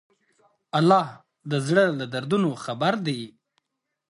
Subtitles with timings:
[0.77, 1.07] الله
[1.51, 3.21] د زړه له دردونو خبر دی.